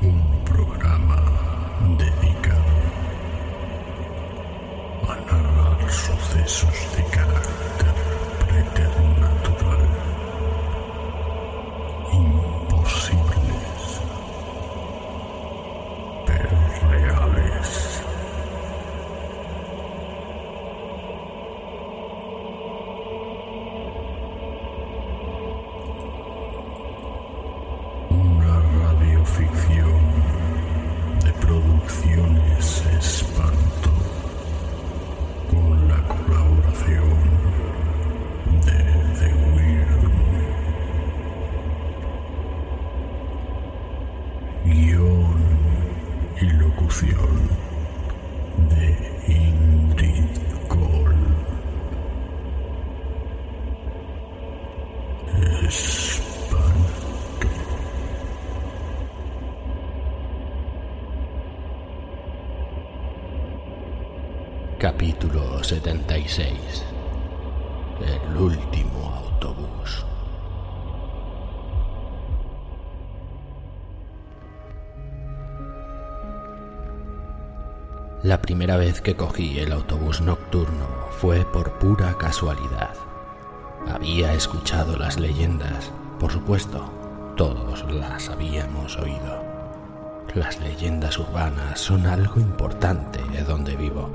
Un 0.00 0.44
programa 0.46 1.20
dedicado 1.98 2.74
a 5.06 5.14
narrar 5.30 5.92
sucesos 5.92 6.96
de 6.96 7.02
carácter 7.10 7.94
preternatural. 8.48 9.53
Locución 46.94 47.48
de 48.68 48.86
Ingrid 49.26 50.38
Cole. 50.68 51.16
Espanto. 55.66 57.48
Capítulo 64.78 65.64
76 65.64 66.84
El 68.00 68.36
último 68.36 69.14
autobús 69.16 70.04
La 78.24 78.40
primera 78.40 78.78
vez 78.78 79.02
que 79.02 79.16
cogí 79.16 79.58
el 79.58 79.70
autobús 79.70 80.22
nocturno 80.22 80.88
fue 81.10 81.44
por 81.44 81.78
pura 81.78 82.16
casualidad. 82.16 82.94
Había 83.86 84.32
escuchado 84.32 84.96
las 84.96 85.20
leyendas, 85.20 85.92
por 86.18 86.32
supuesto, 86.32 86.90
todos 87.36 87.84
las 87.92 88.30
habíamos 88.30 88.96
oído. 88.96 89.44
Las 90.34 90.58
leyendas 90.58 91.18
urbanas 91.18 91.78
son 91.78 92.06
algo 92.06 92.40
importante 92.40 93.20
donde 93.46 93.76
vivo. 93.76 94.10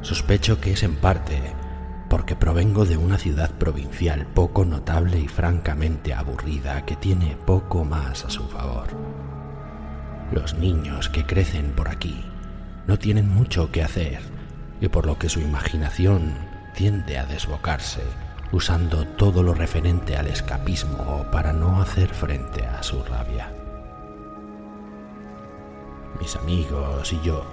Sospecho 0.00 0.60
que 0.60 0.72
es 0.72 0.82
en 0.82 0.96
parte 0.96 1.40
porque 2.10 2.34
provengo 2.34 2.84
de 2.84 2.96
una 2.96 3.16
ciudad 3.16 3.52
provincial 3.52 4.26
poco 4.26 4.64
notable 4.64 5.20
y 5.20 5.28
francamente 5.28 6.14
aburrida 6.14 6.84
que 6.84 6.96
tiene 6.96 7.36
poco 7.46 7.84
más 7.84 8.24
a 8.24 8.30
su 8.30 8.48
favor. 8.48 8.88
Los 10.32 10.54
niños 10.54 11.08
que 11.08 11.24
crecen 11.24 11.74
por 11.76 11.88
aquí 11.88 12.24
no 12.86 12.98
tienen 12.98 13.28
mucho 13.28 13.70
que 13.70 13.82
hacer 13.82 14.20
y 14.80 14.88
por 14.88 15.06
lo 15.06 15.18
que 15.18 15.28
su 15.28 15.40
imaginación 15.40 16.34
tiende 16.74 17.18
a 17.18 17.26
desbocarse 17.26 18.02
usando 18.52 19.04
todo 19.04 19.42
lo 19.42 19.52
referente 19.52 20.16
al 20.16 20.28
escapismo 20.28 21.26
para 21.32 21.52
no 21.52 21.82
hacer 21.82 22.08
frente 22.08 22.64
a 22.64 22.82
su 22.82 23.02
rabia. 23.02 23.52
Mis 26.20 26.36
amigos 26.36 27.12
y 27.12 27.20
yo 27.22 27.44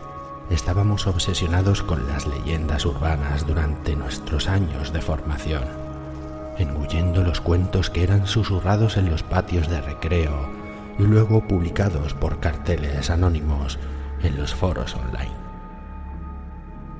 estábamos 0.51 1.07
obsesionados 1.07 1.81
con 1.81 2.07
las 2.07 2.27
leyendas 2.27 2.85
urbanas 2.85 3.47
durante 3.47 3.95
nuestros 3.95 4.47
años 4.47 4.93
de 4.93 5.01
formación, 5.01 5.63
engullendo 6.59 7.23
los 7.23 7.41
cuentos 7.41 7.89
que 7.89 8.03
eran 8.03 8.27
susurrados 8.27 8.97
en 8.97 9.09
los 9.09 9.23
patios 9.23 9.67
de 9.69 9.81
recreo 9.81 10.49
y 10.99 11.03
luego 11.03 11.47
publicados 11.47 12.13
por 12.13 12.39
carteles 12.39 13.09
anónimos 13.09 13.79
en 14.23 14.37
los 14.37 14.53
foros 14.53 14.95
online. 14.95 15.41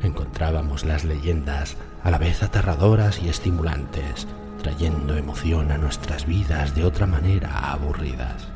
Encontrábamos 0.01 0.83
las 0.83 1.03
leyendas 1.03 1.77
a 2.03 2.11
la 2.11 2.17
vez 2.17 2.41
aterradoras 2.41 3.21
y 3.21 3.29
estimulantes, 3.29 4.27
trayendo 4.61 5.15
emoción 5.15 5.71
a 5.71 5.77
nuestras 5.77 6.25
vidas 6.25 6.75
de 6.75 6.85
otra 6.85 7.05
manera 7.05 7.71
aburridas. 7.71 8.47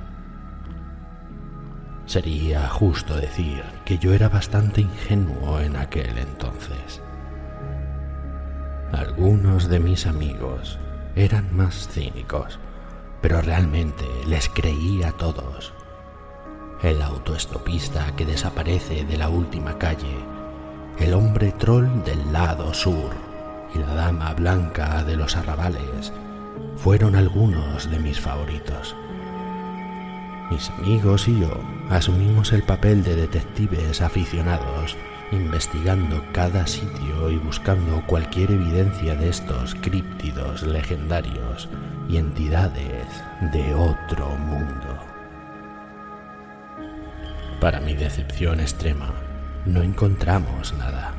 Sería 2.06 2.68
justo 2.70 3.16
decir 3.16 3.64
que 3.84 3.98
yo 3.98 4.14
era 4.14 4.30
bastante 4.30 4.82
ingenuo 4.82 5.60
en 5.60 5.76
aquel 5.76 6.18
entonces. 6.18 7.02
Algunos 8.92 9.68
de 9.68 9.80
mis 9.80 10.06
amigos 10.06 10.80
eran 11.16 11.56
más 11.56 11.88
cínicos, 11.88 12.60
pero 13.22 13.42
realmente 13.42 14.06
les 14.28 14.50
creí 14.50 15.02
a 15.04 15.12
todos. 15.12 15.74
El 16.86 17.02
autoestopista 17.02 18.16
que 18.16 18.28
desaparece 18.28 19.06
de 19.06 19.18
la 19.18 19.28
última 19.28 19.80
calle, 19.80 20.20
el 21.00 21.16
hombre 21.16 21.52
troll 21.52 22.04
del 22.04 22.32
lado 22.32 22.76
sur 22.76 23.10
y 23.74 23.80
la 23.80 23.96
dama 23.96 24.32
blanca 24.36 25.04
de 25.04 25.16
los 25.16 25.36
arrabales 25.36 26.14
fueron 26.76 27.16
algunos 27.16 27.90
de 27.90 27.98
mis 27.98 28.20
favoritos. 28.20 28.96
Mis 30.52 30.70
amigos 30.70 31.28
y 31.28 31.40
yo 31.40 31.60
asumimos 31.90 32.54
el 32.54 32.62
papel 32.62 33.04
de 33.04 33.16
detectives 33.16 34.04
aficionados, 34.04 34.96
investigando 35.32 36.24
cada 36.34 36.68
sitio 36.68 37.32
y 37.32 37.38
buscando 37.38 38.04
cualquier 38.06 38.52
evidencia 38.52 39.16
de 39.16 39.30
estos 39.30 39.74
críptidos 39.74 40.62
legendarios 40.62 41.68
y 42.08 42.18
entidades 42.18 43.08
de 43.52 43.74
otro 43.74 44.30
mundo. 44.38 45.15
Para 47.60 47.80
mi 47.80 47.94
decepción 47.94 48.60
extrema, 48.60 49.14
no 49.66 49.82
encontramos 49.82 50.74
nada, 50.74 51.14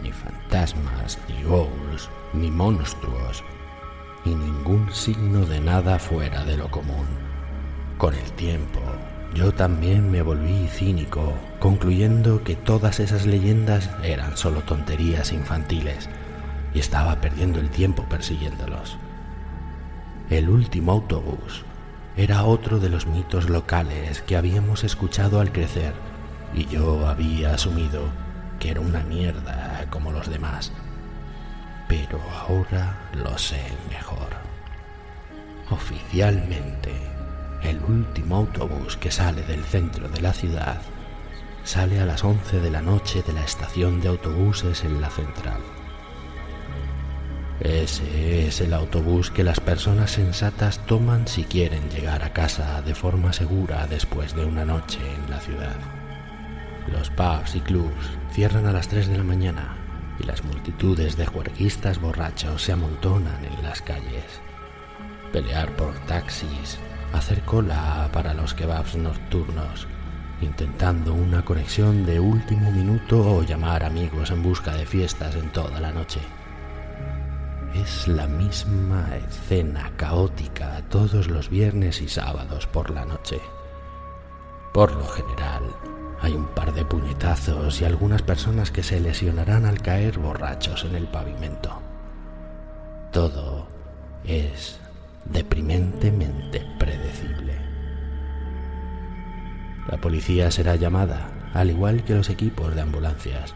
ni 0.00 0.12
fantasmas, 0.12 1.18
ni 1.28 1.42
ghouls, 1.42 2.08
ni 2.32 2.50
monstruos, 2.50 3.42
y 4.24 4.30
ningún 4.30 4.92
signo 4.92 5.44
de 5.44 5.60
nada 5.60 5.98
fuera 5.98 6.44
de 6.44 6.56
lo 6.56 6.70
común. 6.70 7.06
Con 7.98 8.14
el 8.14 8.30
tiempo, 8.32 8.80
yo 9.34 9.52
también 9.52 10.08
me 10.10 10.22
volví 10.22 10.68
cínico, 10.68 11.34
concluyendo 11.58 12.44
que 12.44 12.54
todas 12.54 13.00
esas 13.00 13.26
leyendas 13.26 13.90
eran 14.04 14.36
solo 14.36 14.60
tonterías 14.60 15.32
infantiles 15.32 16.08
y 16.74 16.78
estaba 16.78 17.20
perdiendo 17.20 17.58
el 17.58 17.70
tiempo 17.70 18.04
persiguiéndolos. 18.08 18.96
El 20.30 20.48
último 20.48 20.92
autobús 20.92 21.64
era 22.16 22.44
otro 22.44 22.78
de 22.78 22.88
los 22.88 23.06
mitos 23.06 23.50
locales 23.50 24.22
que 24.22 24.36
habíamos 24.36 24.84
escuchado 24.84 25.38
al 25.38 25.52
crecer 25.52 25.92
y 26.54 26.64
yo 26.66 27.06
había 27.06 27.52
asumido 27.52 28.08
que 28.58 28.70
era 28.70 28.80
una 28.80 29.00
mierda 29.00 29.84
como 29.90 30.12
los 30.12 30.30
demás. 30.30 30.72
Pero 31.88 32.18
ahora 32.32 32.96
lo 33.12 33.36
sé 33.36 33.60
mejor. 33.90 34.30
Oficialmente, 35.70 36.92
el 37.62 37.82
último 37.82 38.36
autobús 38.36 38.96
que 38.96 39.10
sale 39.10 39.42
del 39.42 39.64
centro 39.64 40.08
de 40.08 40.20
la 40.22 40.32
ciudad 40.32 40.80
sale 41.64 42.00
a 42.00 42.06
las 42.06 42.24
11 42.24 42.60
de 42.60 42.70
la 42.70 42.80
noche 42.80 43.22
de 43.26 43.32
la 43.32 43.44
estación 43.44 44.00
de 44.00 44.08
autobuses 44.08 44.84
en 44.84 45.00
la 45.00 45.10
central. 45.10 45.60
Ese 47.60 48.46
es 48.46 48.60
el 48.60 48.74
autobús 48.74 49.30
que 49.30 49.42
las 49.42 49.60
personas 49.60 50.10
sensatas 50.10 50.84
toman 50.86 51.26
si 51.26 51.44
quieren 51.44 51.88
llegar 51.88 52.22
a 52.22 52.34
casa 52.34 52.82
de 52.82 52.94
forma 52.94 53.32
segura 53.32 53.86
después 53.86 54.34
de 54.34 54.44
una 54.44 54.66
noche 54.66 54.98
en 55.14 55.30
la 55.30 55.40
ciudad. 55.40 55.76
Los 56.86 57.08
pubs 57.10 57.54
y 57.54 57.60
clubs 57.60 58.10
cierran 58.30 58.66
a 58.66 58.72
las 58.72 58.88
3 58.88 59.08
de 59.08 59.18
la 59.18 59.24
mañana 59.24 59.76
y 60.20 60.24
las 60.24 60.44
multitudes 60.44 61.16
de 61.16 61.24
juerguistas 61.24 61.98
borrachos 61.98 62.62
se 62.62 62.72
amontonan 62.72 63.42
en 63.44 63.62
las 63.62 63.80
calles. 63.80 64.40
Pelear 65.32 65.74
por 65.76 65.94
taxis, 66.00 66.78
hacer 67.14 67.40
cola 67.42 68.10
para 68.12 68.34
los 68.34 68.52
kebabs 68.52 68.96
nocturnos, 68.96 69.88
intentando 70.42 71.14
una 71.14 71.42
conexión 71.42 72.04
de 72.04 72.20
último 72.20 72.70
minuto 72.70 73.18
o 73.18 73.42
llamar 73.42 73.82
amigos 73.82 74.30
en 74.30 74.42
busca 74.42 74.74
de 74.74 74.84
fiestas 74.84 75.34
en 75.36 75.50
toda 75.50 75.80
la 75.80 75.92
noche. 75.92 76.20
Es 77.82 78.08
la 78.08 78.26
misma 78.26 79.06
escena 79.16 79.92
caótica 79.96 80.82
todos 80.88 81.28
los 81.28 81.50
viernes 81.50 82.00
y 82.00 82.08
sábados 82.08 82.66
por 82.66 82.88
la 82.88 83.04
noche. 83.04 83.38
Por 84.72 84.92
lo 84.92 85.06
general, 85.08 85.62
hay 86.22 86.32
un 86.32 86.46
par 86.46 86.72
de 86.72 86.86
puñetazos 86.86 87.82
y 87.82 87.84
algunas 87.84 88.22
personas 88.22 88.70
que 88.70 88.82
se 88.82 88.98
lesionarán 88.98 89.66
al 89.66 89.82
caer 89.82 90.18
borrachos 90.18 90.84
en 90.84 90.94
el 90.94 91.06
pavimento. 91.06 91.82
Todo 93.12 93.68
es 94.24 94.80
deprimentemente 95.26 96.64
predecible. 96.78 97.56
La 99.86 99.98
policía 99.98 100.50
será 100.50 100.76
llamada, 100.76 101.50
al 101.52 101.70
igual 101.70 102.04
que 102.04 102.14
los 102.14 102.30
equipos 102.30 102.74
de 102.74 102.80
ambulancias, 102.80 103.54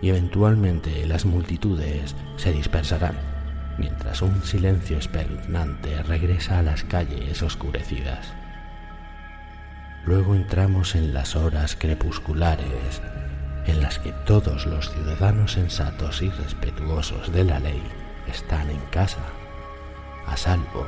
y 0.00 0.10
eventualmente 0.10 1.04
las 1.06 1.26
multitudes 1.26 2.14
se 2.36 2.52
dispersarán, 2.52 3.29
mientras 3.80 4.20
un 4.20 4.42
silencio 4.42 4.98
espeluznante 4.98 6.02
regresa 6.02 6.58
a 6.58 6.62
las 6.62 6.84
calles 6.84 7.42
oscurecidas. 7.42 8.34
Luego 10.04 10.34
entramos 10.34 10.94
en 10.94 11.14
las 11.14 11.34
horas 11.34 11.76
crepusculares, 11.76 13.00
en 13.64 13.80
las 13.80 13.98
que 13.98 14.12
todos 14.26 14.66
los 14.66 14.90
ciudadanos 14.90 15.52
sensatos 15.52 16.20
y 16.20 16.28
respetuosos 16.28 17.32
de 17.32 17.44
la 17.44 17.58
ley 17.58 17.82
están 18.28 18.68
en 18.68 18.80
casa, 18.90 19.24
a 20.26 20.36
salvo, 20.36 20.86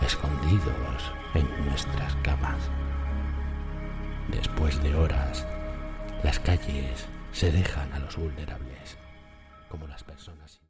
escondidos 0.00 1.12
en 1.34 1.46
nuestras 1.66 2.16
camas. 2.22 2.70
Después 4.28 4.82
de 4.82 4.94
horas, 4.94 5.46
las 6.22 6.40
calles 6.40 7.06
se 7.32 7.52
dejan 7.52 7.92
a 7.92 7.98
los 7.98 8.16
vulnerables, 8.16 8.96
como 9.68 9.86
las 9.86 10.04
personas. 10.04 10.69